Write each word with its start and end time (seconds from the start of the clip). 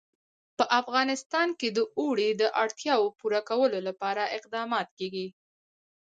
په 0.57 0.65
افغانستان 0.79 1.47
کې 1.59 1.69
د 1.77 1.79
اوړي 1.99 2.29
د 2.41 2.43
اړتیاوو 2.63 3.15
پوره 3.19 3.41
کولو 3.49 3.79
لپاره 3.87 4.23
اقدامات 4.37 4.87
کېږي. 4.97 5.27